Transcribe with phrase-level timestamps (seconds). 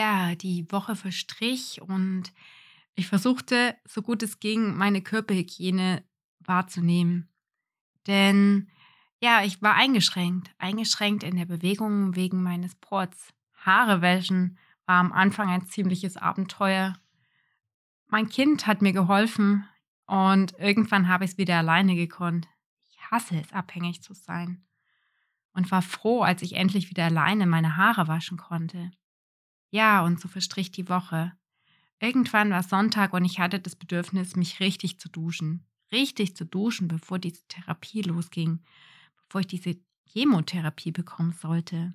[0.00, 2.32] Ja, die Woche verstrich und
[2.94, 6.02] ich versuchte, so gut es ging, meine Körperhygiene
[6.38, 7.28] wahrzunehmen.
[8.06, 8.70] Denn
[9.20, 13.34] ja, ich war eingeschränkt, eingeschränkt in der Bewegung wegen meines Ports.
[13.52, 14.56] Haare wäschen
[14.86, 16.96] war am Anfang ein ziemliches Abenteuer.
[18.06, 19.68] Mein Kind hat mir geholfen
[20.06, 22.48] und irgendwann habe ich es wieder alleine gekonnt.
[22.88, 24.64] Ich hasse es, abhängig zu sein.
[25.52, 28.92] Und war froh, als ich endlich wieder alleine meine Haare waschen konnte.
[29.70, 31.32] Ja, und so verstrich die Woche.
[32.00, 35.66] Irgendwann war Sonntag und ich hatte das Bedürfnis, mich richtig zu duschen.
[35.92, 38.60] Richtig zu duschen, bevor diese Therapie losging,
[39.16, 41.94] bevor ich diese Chemotherapie bekommen sollte.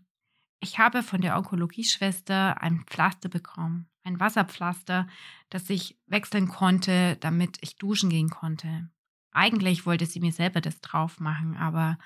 [0.59, 5.07] Ich habe von der Onkologieschwester ein Pflaster bekommen, ein Wasserpflaster,
[5.49, 8.89] das ich wechseln konnte, damit ich duschen gehen konnte.
[9.31, 11.97] Eigentlich wollte sie mir selber das drauf machen, aber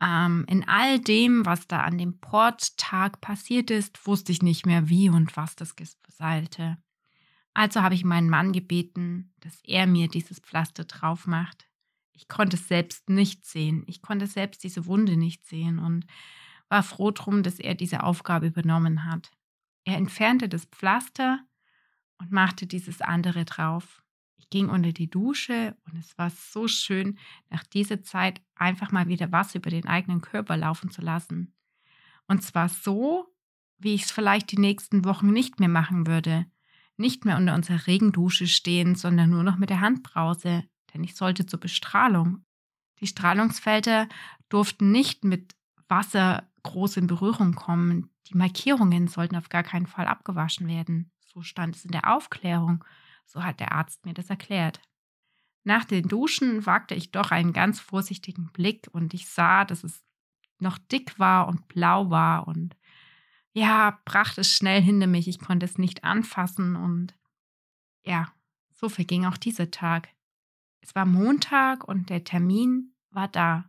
[0.00, 4.88] ähm, in all dem, was da an dem Porttag passiert ist, wusste ich nicht mehr,
[4.88, 6.78] wie und was das geseilte.
[7.54, 11.68] Also habe ich meinen Mann gebeten, dass er mir dieses Pflaster drauf macht.
[12.12, 13.82] Ich konnte es selbst nicht sehen.
[13.86, 16.06] Ich konnte selbst diese Wunde nicht sehen und
[16.68, 19.30] war froh drum, dass er diese Aufgabe übernommen hat.
[19.84, 21.40] Er entfernte das Pflaster
[22.18, 24.02] und machte dieses andere drauf.
[24.38, 27.18] Ich ging unter die Dusche und es war so schön,
[27.50, 31.54] nach dieser Zeit einfach mal wieder Wasser über den eigenen Körper laufen zu lassen.
[32.26, 33.34] Und zwar so,
[33.78, 36.46] wie ich es vielleicht die nächsten Wochen nicht mehr machen würde.
[36.96, 41.46] Nicht mehr unter unserer Regendusche stehen, sondern nur noch mit der Handbrause, denn ich sollte
[41.46, 42.44] zur Bestrahlung.
[43.00, 44.08] Die Strahlungsfelder
[44.48, 45.54] durften nicht mit
[45.88, 48.10] Wasser groß in Berührung kommen.
[48.26, 51.10] Die Markierungen sollten auf gar keinen Fall abgewaschen werden.
[51.32, 52.84] So stand es in der Aufklärung.
[53.28, 54.80] So hat der Arzt mir das erklärt.
[55.62, 60.02] Nach den Duschen wagte ich doch einen ganz vorsichtigen Blick und ich sah, dass es
[60.58, 62.74] noch dick war und blau war und
[63.52, 65.28] ja, brachte es schnell hinter mich.
[65.28, 67.14] Ich konnte es nicht anfassen und
[68.02, 68.32] ja,
[68.70, 70.08] so verging auch dieser Tag.
[70.80, 73.68] Es war Montag und der Termin war da.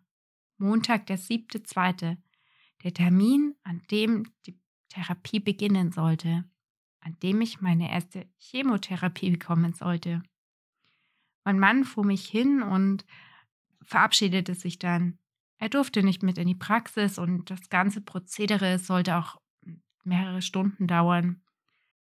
[0.58, 2.18] Montag, der siebte, zweite.
[2.84, 6.46] Der Termin, an dem die Therapie beginnen sollte
[7.02, 10.22] an dem ich meine erste Chemotherapie bekommen sollte.
[11.44, 13.06] Mein Mann fuhr mich hin und
[13.82, 15.18] verabschiedete sich dann.
[15.58, 19.42] Er durfte nicht mit in die Praxis und das ganze Prozedere sollte auch
[20.04, 21.42] mehrere Stunden dauern.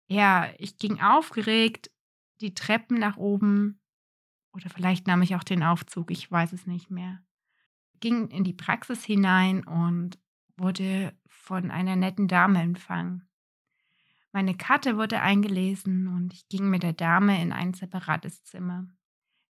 [0.06, 1.90] Ja, ich ging aufgeregt
[2.40, 3.80] die Treppen nach oben
[4.52, 7.22] oder vielleicht nahm ich auch den Aufzug, ich weiß es nicht mehr.
[8.00, 10.18] Ging in die Praxis hinein und
[10.56, 13.27] wurde von einer netten Dame empfangen.
[14.32, 18.86] Meine Karte wurde eingelesen und ich ging mit der Dame in ein separates Zimmer.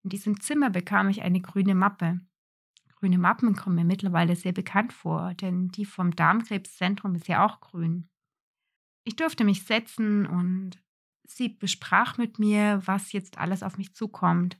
[0.03, 2.21] In diesem Zimmer bekam ich eine grüne Mappe.
[2.97, 7.61] Grüne Mappen kommen mir mittlerweile sehr bekannt vor, denn die vom Darmkrebszentrum ist ja auch
[7.61, 8.09] grün.
[9.05, 10.83] Ich durfte mich setzen und
[11.25, 14.59] sie besprach mit mir, was jetzt alles auf mich zukommt.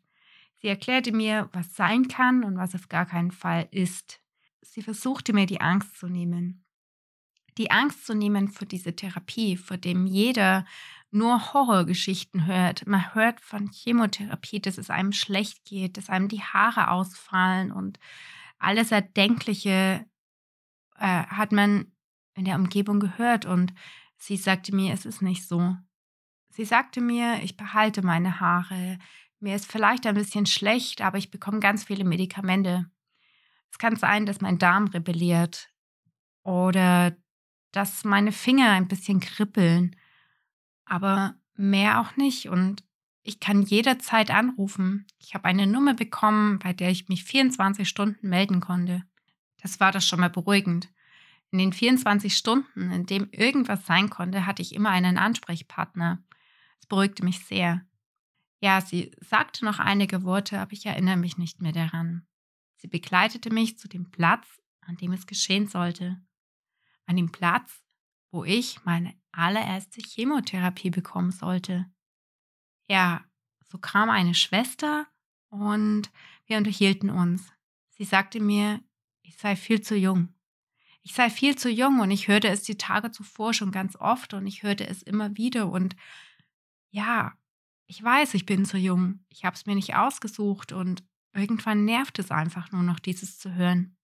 [0.55, 4.23] Sie erklärte mir, was sein kann und was auf gar keinen Fall ist.
[4.63, 6.66] Sie versuchte mir die Angst zu nehmen
[7.59, 10.65] die Angst zu nehmen für diese Therapie, vor dem jeder
[11.11, 12.87] nur Horrorgeschichten hört.
[12.87, 17.99] Man hört von Chemotherapie, dass es einem schlecht geht, dass einem die Haare ausfallen und
[18.59, 20.07] alles Erdenkliche
[20.99, 21.93] äh, hat man
[22.35, 23.73] in der Umgebung gehört und
[24.19, 25.77] sie sagte mir, es ist nicht so.
[26.51, 28.99] Sie sagte mir, ich behalte meine Haare.
[29.41, 32.91] Mir ist vielleicht ein bisschen schlecht, aber ich bekomme ganz viele Medikamente.
[33.71, 35.71] Es kann sein, dass mein Darm rebelliert
[36.43, 37.17] oder
[37.77, 39.97] dass meine Finger ein bisschen kribbeln,
[40.87, 42.49] aber mehr auch nicht.
[42.49, 42.83] Und
[43.23, 45.07] ich kann jederzeit anrufen.
[45.19, 49.03] Ich habe eine Nummer bekommen, bei der ich mich 24 Stunden melden konnte.
[49.61, 50.89] Das war das schon mal beruhigend.
[51.51, 56.25] In den 24 Stunden, in dem irgendwas sein konnte, hatte ich immer einen Ansprechpartner.
[56.81, 57.83] Es beruhigte mich sehr.
[58.61, 62.27] Ja, sie sagte noch einige Worte, aber ich erinnere mich nicht mehr daran.
[62.77, 64.47] Sie begleitete mich zu dem Platz,
[64.81, 66.23] an dem es geschehen sollte
[67.07, 67.83] an dem Platz,
[68.31, 71.87] wo ich meine allererste Chemotherapie bekommen sollte.
[72.89, 73.25] Ja,
[73.65, 75.07] so kam eine Schwester
[75.49, 76.11] und
[76.47, 77.53] wir unterhielten uns.
[77.91, 78.81] Sie sagte mir,
[79.23, 80.35] ich sei viel zu jung.
[81.03, 84.35] Ich sei viel zu jung und ich hörte es die Tage zuvor schon ganz oft
[84.35, 85.97] und ich hörte es immer wieder und
[86.91, 87.37] ja,
[87.87, 89.25] ich weiß, ich bin zu jung.
[89.29, 93.55] Ich habe es mir nicht ausgesucht und irgendwann nervt es einfach nur noch, dieses zu
[93.55, 93.97] hören.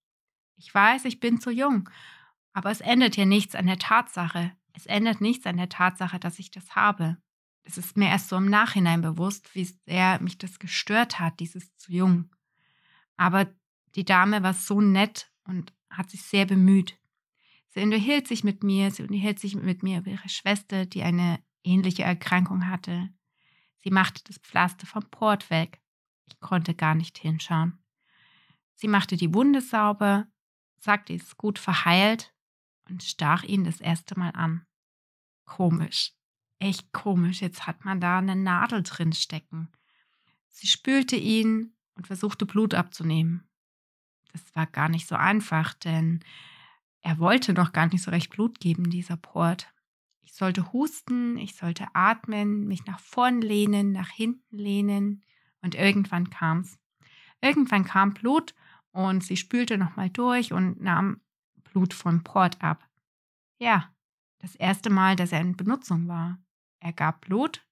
[0.56, 1.88] Ich weiß, ich bin zu jung
[2.52, 4.52] aber es ändert ja nichts an der Tatsache.
[4.74, 7.18] Es ändert nichts an der Tatsache, dass ich das habe.
[7.64, 11.76] Es ist mir erst so im Nachhinein bewusst, wie sehr mich das gestört hat, dieses
[11.76, 12.30] zu jung.
[13.16, 13.52] Aber
[13.94, 16.98] die Dame war so nett und hat sich sehr bemüht.
[17.68, 21.42] Sie unterhielt sich mit mir, sie unterhielt sich mit mir über ihre Schwester, die eine
[21.62, 23.10] ähnliche Erkrankung hatte.
[23.78, 25.80] Sie machte das Pflaster vom Port weg.
[26.26, 27.78] Ich konnte gar nicht hinschauen.
[28.74, 30.26] Sie machte die Wunde sauber,
[30.78, 32.31] sagte, es ist gut verheilt
[32.92, 34.66] und stach ihn das erste Mal an.
[35.46, 36.12] Komisch,
[36.58, 39.68] echt komisch, jetzt hat man da eine Nadel drin stecken.
[40.50, 43.48] Sie spülte ihn und versuchte Blut abzunehmen.
[44.32, 46.20] Das war gar nicht so einfach, denn
[47.00, 49.72] er wollte noch gar nicht so recht Blut geben, dieser Port.
[50.20, 55.24] Ich sollte husten, ich sollte atmen, mich nach vorn lehnen, nach hinten lehnen
[55.62, 56.78] und irgendwann kam's.
[57.40, 58.54] Irgendwann kam Blut
[58.92, 61.22] und sie spülte nochmal durch und nahm
[61.72, 62.86] Blut vom Port ab.
[63.58, 63.92] Ja,
[64.38, 66.38] das erste Mal, dass er in Benutzung war.
[66.80, 67.64] Er gab Blut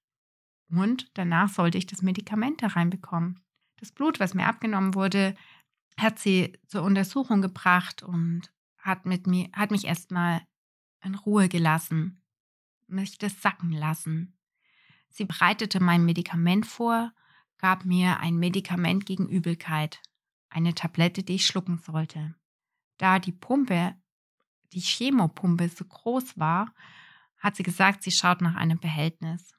[0.69, 3.39] und danach sollte ich das Medikament hereinbekommen.
[3.77, 5.35] Das Blut, was mir abgenommen wurde,
[5.97, 10.41] hat sie zur Untersuchung gebracht und hat, mit mir, hat mich erstmal
[11.03, 12.23] in Ruhe gelassen,
[12.87, 14.37] mich das sacken lassen.
[15.09, 17.11] Sie bereitete mein Medikament vor,
[17.57, 20.01] gab mir ein Medikament gegen Übelkeit,
[20.49, 22.33] eine Tablette, die ich schlucken sollte.
[23.01, 23.95] Da die Pumpe,
[24.73, 26.71] die Chemopumpe so groß war,
[27.39, 29.55] hat sie gesagt, sie schaut nach einem Behältnis.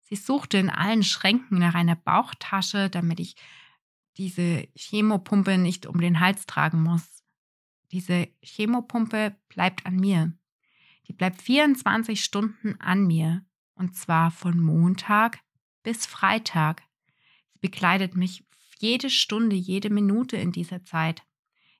[0.00, 3.36] Sie suchte in allen Schränken nach einer Bauchtasche, damit ich
[4.16, 7.22] diese Chemopumpe nicht um den Hals tragen muss.
[7.92, 10.32] Diese Chemopumpe bleibt an mir.
[11.06, 13.44] Die bleibt 24 Stunden an mir.
[13.74, 15.40] Und zwar von Montag
[15.82, 16.82] bis Freitag.
[17.52, 18.46] Sie begleitet mich
[18.78, 21.22] jede Stunde, jede Minute in dieser Zeit.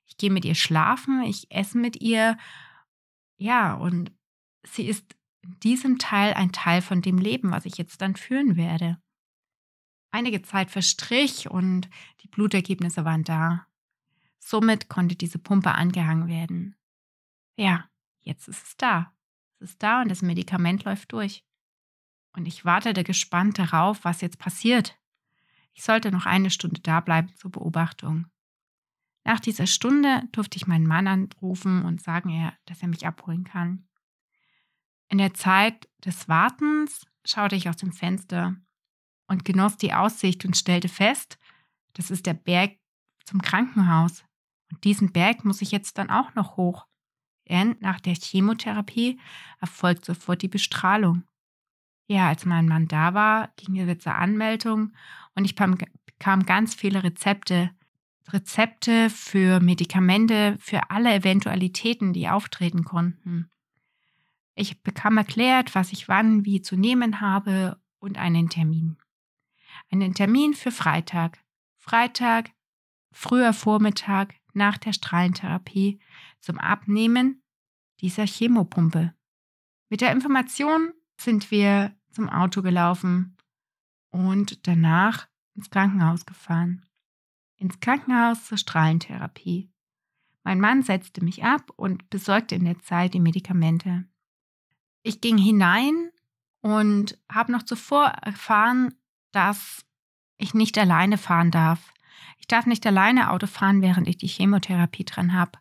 [0.07, 2.37] Ich gehe mit ihr schlafen, ich esse mit ihr.
[3.37, 4.11] Ja, und
[4.63, 8.55] sie ist in diesem Teil ein Teil von dem Leben, was ich jetzt dann führen
[8.55, 8.99] werde.
[10.11, 11.89] Einige Zeit verstrich und
[12.21, 13.67] die Blutergebnisse waren da.
[14.39, 16.75] Somit konnte diese Pumpe angehangen werden.
[17.57, 17.89] Ja,
[18.21, 19.13] jetzt ist es da.
[19.59, 21.43] Es ist da und das Medikament läuft durch.
[22.33, 24.97] Und ich wartete gespannt darauf, was jetzt passiert.
[25.73, 28.27] Ich sollte noch eine Stunde da bleiben zur Beobachtung.
[29.27, 33.85] Nach dieser Stunde durfte ich meinen Mann anrufen und sagen, dass er mich abholen kann.
[35.09, 38.55] In der Zeit des Wartens schaute ich aus dem Fenster
[39.27, 41.37] und genoss die Aussicht und stellte fest,
[41.91, 42.77] das ist der Berg
[43.25, 44.23] zum Krankenhaus.
[44.71, 46.87] Und diesen Berg muss ich jetzt dann auch noch hoch.
[47.49, 49.19] Denn nach der Chemotherapie
[49.59, 51.23] erfolgt sofort die Bestrahlung.
[52.07, 54.93] Ja, als mein Mann da war, ging zur Anmeldung
[55.35, 57.71] und ich bekam ganz viele Rezepte.
[58.29, 63.49] Rezepte für Medikamente, für alle Eventualitäten, die auftreten konnten.
[64.55, 68.97] Ich bekam erklärt, was ich wann wie zu nehmen habe und einen Termin
[69.89, 71.43] einen Termin für Freitag.
[71.77, 72.51] Freitag,
[73.11, 75.99] früher Vormittag nach der Strahlentherapie
[76.39, 77.43] zum Abnehmen
[78.01, 79.13] dieser Chemopumpe.
[79.89, 83.37] Mit der Information sind wir zum Auto gelaufen
[84.09, 86.85] und danach ins Krankenhaus gefahren.
[87.57, 89.69] Ins Krankenhaus zur Strahlentherapie.
[90.43, 94.05] Mein Mann setzte mich ab und besorgte in der Zeit die Medikamente.
[95.03, 96.11] Ich ging hinein
[96.61, 98.93] und habe noch zuvor erfahren,
[99.31, 99.85] dass
[100.37, 101.93] ich nicht alleine fahren darf.
[102.37, 105.59] Ich darf nicht alleine Auto fahren, während ich die Chemotherapie dran habe.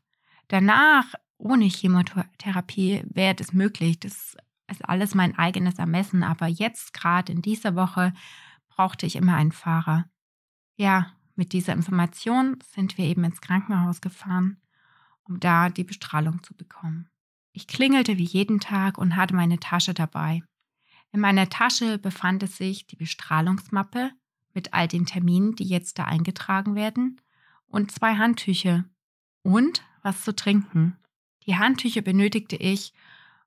[0.49, 3.99] Danach, ohne Chemotherapie, wäre es möglich.
[3.99, 4.37] Das
[4.68, 6.23] ist alles mein eigenes Ermessen.
[6.23, 8.12] Aber jetzt, gerade in dieser Woche,
[8.68, 10.04] brauchte ich immer einen Fahrer.
[10.76, 14.61] Ja, mit dieser Information sind wir eben ins Krankenhaus gefahren,
[15.25, 17.09] um da die Bestrahlung zu bekommen.
[17.52, 20.43] Ich klingelte wie jeden Tag und hatte meine Tasche dabei.
[21.12, 24.11] In meiner Tasche befand es sich die Bestrahlungsmappe
[24.52, 27.21] mit all den Terminen, die jetzt da eingetragen werden,
[27.69, 28.85] und zwei Handtücher
[29.43, 30.97] und was zu trinken.
[31.47, 32.93] Die Handtücher benötigte ich,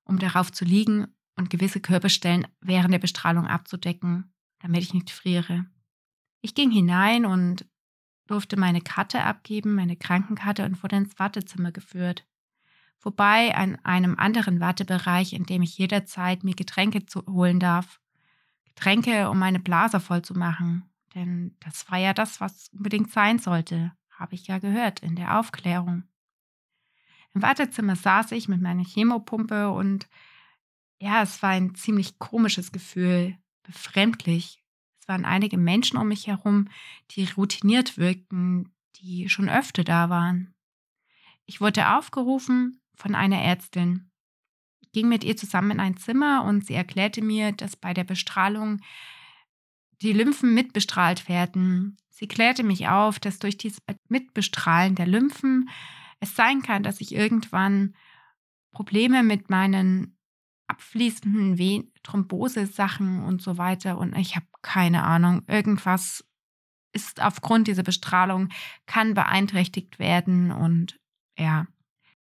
[0.03, 5.65] um darauf zu liegen und gewisse Körperstellen während der Bestrahlung abzudecken, damit ich nicht friere.
[6.41, 7.65] Ich ging hinein und
[8.29, 12.25] durfte meine Karte abgeben, meine Krankenkarte und wurde ins Wartezimmer geführt
[13.00, 18.00] vorbei an einem anderen Wartebereich, in dem ich jederzeit mir Getränke holen darf.
[18.65, 20.83] Getränke, um meine Blase voll zu machen.
[21.15, 25.39] Denn das war ja das, was unbedingt sein sollte, habe ich ja gehört in der
[25.39, 26.03] Aufklärung.
[27.33, 30.07] Im Wartezimmer saß ich mit meiner Chemopumpe und
[31.00, 34.58] ja, es war ein ziemlich komisches Gefühl, befremdlich.
[35.09, 36.69] Waren einige Menschen um mich herum,
[37.11, 40.53] die routiniert wirkten, die schon öfter da waren.
[41.45, 44.11] Ich wurde aufgerufen, von einer Ärztin.
[44.93, 48.81] Ging mit ihr zusammen in ein Zimmer und sie erklärte mir, dass bei der Bestrahlung
[50.01, 51.97] die Lymphen mitbestrahlt werden.
[52.09, 55.69] Sie klärte mich auf, dass durch dieses Mitbestrahlen der Lymphen
[56.19, 57.95] es sein kann, dass ich irgendwann
[58.71, 60.18] Probleme mit meinen
[60.79, 63.98] abfließenden Ven Thrombose-Sachen und so weiter.
[63.98, 65.43] Und ich habe keine Ahnung.
[65.48, 66.25] Irgendwas
[66.93, 68.50] ist aufgrund dieser Bestrahlung,
[68.86, 70.51] kann beeinträchtigt werden.
[70.51, 70.98] Und
[71.38, 71.67] ja,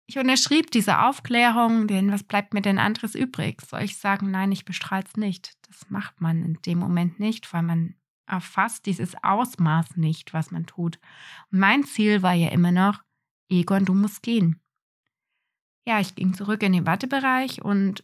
[0.08, 3.62] ich unterschrieb diese Aufklärung, denn was bleibt mir denn anderes übrig?
[3.62, 5.54] Soll ich sagen, nein, ich bestrahle es nicht?
[5.68, 7.96] Das macht man in dem Moment nicht, weil man
[8.26, 11.00] erfasst dieses Ausmaß nicht, was man tut.
[11.52, 13.04] Und mein Ziel war ja immer noch,
[13.50, 14.60] Egon, du musst gehen.
[15.86, 18.04] Ja, ich ging zurück in den Wartebereich und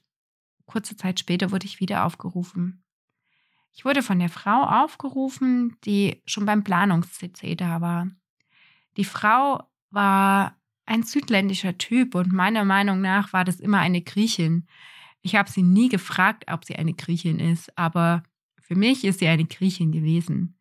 [0.73, 2.83] kurze Zeit später wurde ich wieder aufgerufen.
[3.73, 8.07] Ich wurde von der Frau aufgerufen, die schon beim Planungs-CC da war.
[8.97, 14.65] Die Frau war ein südländischer Typ und meiner Meinung nach war das immer eine Griechin.
[15.21, 18.23] Ich habe sie nie gefragt, ob sie eine Griechin ist, aber
[18.59, 20.57] für mich ist sie eine Griechin gewesen.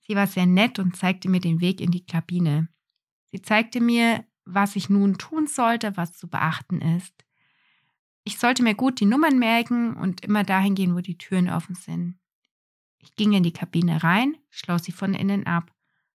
[0.00, 2.68] Sie war sehr nett und zeigte mir den Weg in die Kabine.
[3.30, 7.23] Sie zeigte mir, was ich nun tun sollte, was zu beachten ist.
[8.24, 11.74] Ich sollte mir gut die Nummern merken und immer dahin gehen, wo die Türen offen
[11.74, 12.18] sind.
[12.98, 15.70] Ich ging in die Kabine rein, schloss sie von innen ab,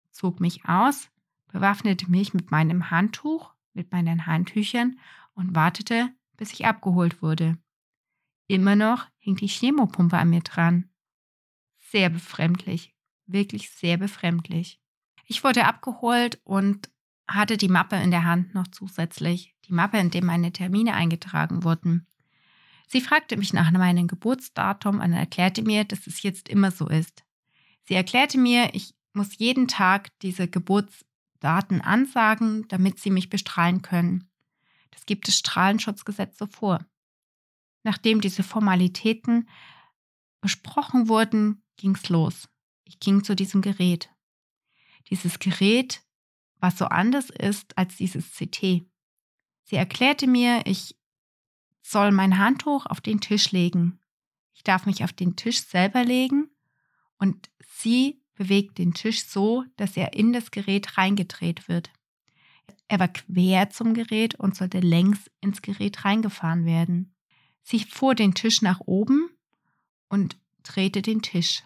[0.09, 1.09] zog mich aus,
[1.51, 4.99] bewaffnete mich mit meinem Handtuch, mit meinen Handtüchern
[5.35, 7.59] und wartete, bis ich abgeholt wurde.
[8.47, 10.89] Immer noch hing die Chemopumpe an mir dran.
[11.79, 12.95] Sehr befremdlich,
[13.27, 14.81] wirklich sehr befremdlich.
[15.27, 16.89] Ich wurde abgeholt und
[17.35, 21.63] hatte die Mappe in der Hand noch zusätzlich, die Mappe, in der meine Termine eingetragen
[21.63, 22.07] wurden.
[22.87, 27.23] Sie fragte mich nach meinem Geburtsdatum und erklärte mir, dass es jetzt immer so ist.
[27.83, 34.29] Sie erklärte mir, ich muss jeden Tag diese Geburtsdaten ansagen, damit sie mich bestrahlen können.
[34.91, 36.83] Das gibt das Strahlenschutzgesetz so vor.
[37.83, 39.47] Nachdem diese Formalitäten
[40.41, 42.49] besprochen wurden, ging's los.
[42.85, 44.09] Ich ging zu diesem Gerät.
[45.09, 46.01] Dieses Gerät
[46.59, 48.85] was so anders ist als dieses CT.
[49.63, 50.95] Sie erklärte mir, ich
[51.81, 53.99] soll mein Handtuch auf den Tisch legen.
[54.53, 56.49] Ich darf mich auf den Tisch selber legen
[57.17, 61.91] und sie bewegt den Tisch so, dass er in das Gerät reingedreht wird.
[62.87, 67.15] Er war quer zum Gerät und sollte längs ins Gerät reingefahren werden.
[67.61, 69.29] Sie fuhr den Tisch nach oben
[70.09, 71.63] und drehte den Tisch.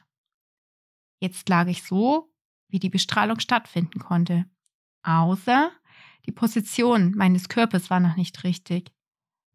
[1.20, 2.30] Jetzt lag ich so,
[2.68, 4.46] wie die Bestrahlung stattfinden konnte
[5.04, 5.72] außer
[6.26, 8.92] die Position meines Körpers war noch nicht richtig.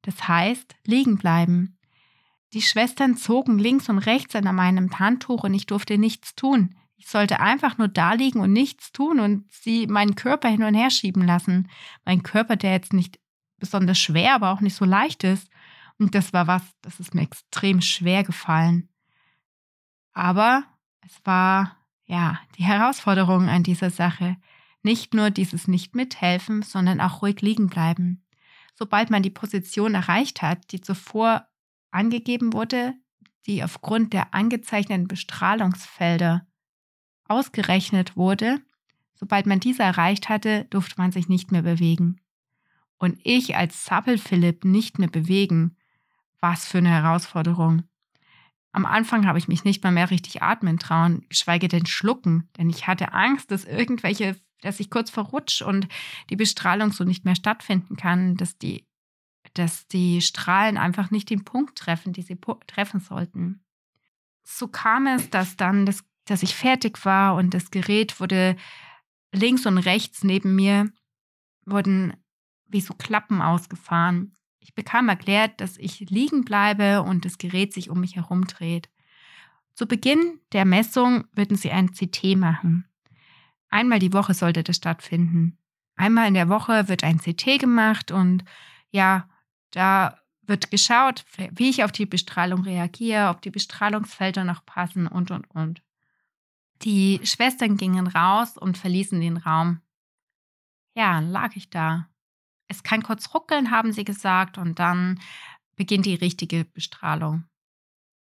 [0.02, 1.78] Das heißt, liegen bleiben.
[2.52, 6.74] Die Schwestern zogen links und rechts an meinem Handtuch und ich durfte nichts tun.
[6.96, 10.74] Ich sollte einfach nur da liegen und nichts tun und sie meinen Körper hin und
[10.74, 11.68] her schieben lassen.
[12.04, 13.20] Mein Körper, der jetzt nicht
[13.58, 15.48] besonders schwer, aber auch nicht so leicht ist.
[15.98, 18.88] Und das war was, das ist mir extrem schwer gefallen.
[20.12, 20.64] Aber
[21.04, 21.76] es war,
[22.06, 24.36] ja, die Herausforderung an dieser Sache.
[24.82, 28.24] Nicht nur dieses Nicht-Mithelfen, sondern auch ruhig liegen bleiben.
[28.74, 31.48] Sobald man die Position erreicht hat, die zuvor
[31.90, 32.94] angegeben wurde,
[33.46, 36.46] die aufgrund der angezeichneten Bestrahlungsfelder
[37.24, 38.60] ausgerechnet wurde,
[39.14, 42.20] sobald man diese erreicht hatte, durfte man sich nicht mehr bewegen.
[42.98, 45.76] Und ich als Zappel-Philipp nicht mehr bewegen,
[46.40, 47.82] was für eine Herausforderung.
[48.72, 52.70] Am Anfang habe ich mich nicht mal mehr richtig atmen trauen, geschweige denn schlucken, denn
[52.70, 55.88] ich hatte Angst, dass irgendwelche dass ich kurz verrutsche und
[56.30, 58.86] die Bestrahlung so nicht mehr stattfinden kann, dass die,
[59.54, 63.64] dass die Strahlen einfach nicht den Punkt treffen, die sie treffen sollten.
[64.44, 68.56] So kam es, dass dann, das, dass ich fertig war und das Gerät wurde
[69.32, 70.90] links und rechts neben mir,
[71.66, 72.14] wurden
[72.66, 74.34] wie so Klappen ausgefahren.
[74.60, 78.90] Ich bekam erklärt, dass ich liegen bleibe und das Gerät sich um mich herum dreht.
[79.74, 82.88] Zu Beginn der Messung würden sie ein CT machen.
[83.70, 85.58] Einmal die Woche sollte das stattfinden.
[85.96, 88.44] Einmal in der Woche wird ein CT gemacht und
[88.90, 89.28] ja,
[89.70, 95.30] da wird geschaut, wie ich auf die Bestrahlung reagiere, ob die Bestrahlungsfelder noch passen und,
[95.30, 95.82] und, und.
[96.82, 99.80] Die Schwestern gingen raus und verließen den Raum.
[100.94, 102.08] Ja, lag ich da.
[102.68, 105.20] Es kann kurz ruckeln, haben sie gesagt, und dann
[105.76, 107.44] beginnt die richtige Bestrahlung.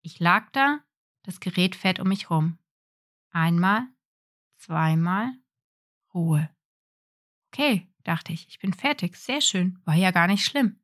[0.03, 0.81] Ich lag da,
[1.23, 2.59] das Gerät fährt um mich rum.
[3.31, 3.87] Einmal,
[4.64, 5.33] zweimal
[6.12, 6.49] Ruhe.
[7.52, 9.16] Okay, dachte ich, ich bin fertig.
[9.16, 9.78] Sehr schön.
[9.85, 10.80] War ja gar nicht schlimm.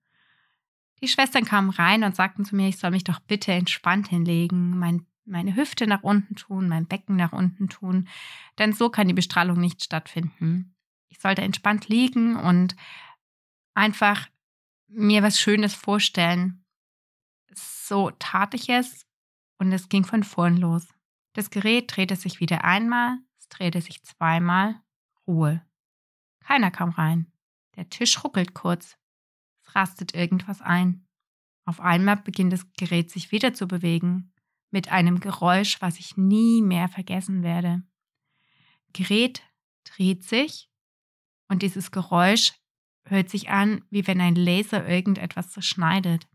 [1.01, 4.79] Die Schwestern kamen rein und sagten zu mir, ich soll mich doch bitte entspannt hinlegen,
[4.79, 8.07] mein, meine Hüfte nach unten tun, mein Becken nach unten tun,
[8.59, 10.75] denn so kann die Bestrahlung nicht stattfinden.
[11.09, 12.77] Ich sollte entspannt liegen und
[13.73, 14.29] einfach
[14.89, 16.65] mir was Schönes vorstellen.
[17.55, 19.07] So tat ich es
[19.59, 20.87] und es ging von vorn los.
[21.33, 23.19] Das Gerät drehte sich wieder einmal,
[23.51, 24.81] drehte sich zweimal.
[25.27, 25.65] Ruhe.
[26.41, 27.31] Keiner kam rein.
[27.77, 28.97] Der Tisch ruckelt kurz.
[29.63, 31.07] Es rastet irgendwas ein.
[31.65, 34.33] Auf einmal beginnt das Gerät sich wieder zu bewegen,
[34.71, 37.83] mit einem Geräusch, was ich nie mehr vergessen werde.
[38.93, 39.43] Gerät
[39.85, 40.71] dreht sich
[41.49, 42.55] und dieses Geräusch
[43.05, 46.29] hört sich an, wie wenn ein Laser irgendetwas zerschneidet.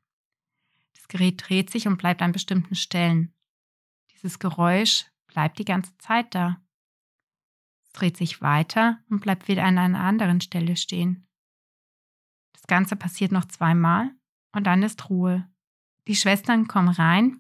[0.93, 3.33] Das Gerät dreht sich und bleibt an bestimmten Stellen.
[4.13, 6.61] Dieses Geräusch bleibt die ganze Zeit da.
[7.95, 11.27] Dreht sich weiter und bleibt wieder an einer anderen Stelle stehen.
[12.51, 14.11] Das Ganze passiert noch zweimal
[14.51, 15.47] und dann ist Ruhe.
[16.05, 17.39] Die Schwestern kommen rein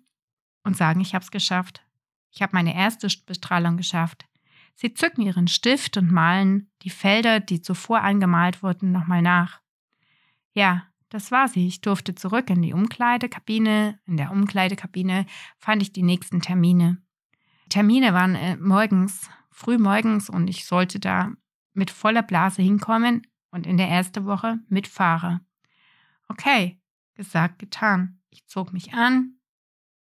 [0.63, 1.85] und sagen, ich habe es geschafft.
[2.31, 4.25] Ich habe meine erste Bestrahlung geschafft.
[4.75, 9.59] Sie zücken ihren Stift und malen die Felder, die zuvor angemalt wurden, nochmal nach.
[10.53, 11.67] Ja, das war sie.
[11.67, 13.99] Ich durfte zurück in die Umkleidekabine.
[14.05, 15.25] In der Umkleidekabine
[15.57, 16.97] fand ich die nächsten Termine.
[17.67, 21.31] Termine waren äh, morgens, früh morgens und ich sollte da
[21.73, 25.41] mit voller Blase hinkommen und in der ersten Woche mit Fahrer.
[26.27, 26.79] Okay,
[27.15, 28.19] gesagt, getan.
[28.29, 29.37] Ich zog mich an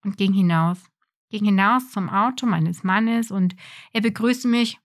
[0.03, 0.91] und ging hinaus
[1.31, 3.55] ging hinaus zum Auto meines Mannes und
[3.93, 4.77] er begrüßte mich.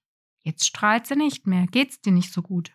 [0.43, 2.73] Jetzt strahlt sie nicht mehr, geht's dir nicht so gut?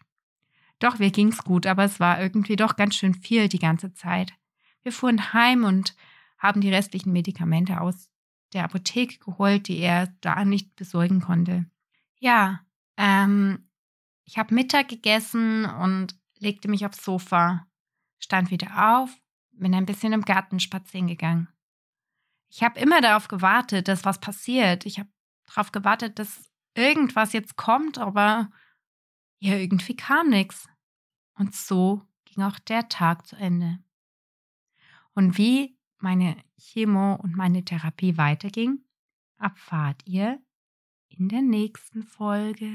[0.79, 4.33] Doch, mir ging's gut, aber es war irgendwie doch ganz schön viel die ganze Zeit.
[4.83, 5.95] Wir fuhren heim und
[6.37, 8.09] haben die restlichen Medikamente aus
[8.53, 11.65] der Apotheke geholt, die er da nicht besorgen konnte.
[12.21, 12.63] Ja,
[12.97, 13.67] ähm,
[14.25, 17.67] ich habe Mittag gegessen und legte mich aufs Sofa,
[18.19, 19.09] stand wieder auf,
[19.51, 21.49] bin ein bisschen im Garten spazieren gegangen.
[22.49, 24.85] Ich habe immer darauf gewartet, dass was passiert.
[24.85, 25.09] Ich habe
[25.47, 28.51] darauf gewartet, dass irgendwas jetzt kommt, aber
[29.39, 30.69] ja, irgendwie kam nichts.
[31.33, 33.79] Und so ging auch der Tag zu Ende.
[35.15, 38.85] Und wie meine Chemo und meine Therapie weiterging,
[39.39, 40.39] erfahrt ihr
[41.17, 42.71] in der nächsten Folge.